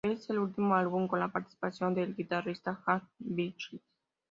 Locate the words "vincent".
3.19-3.83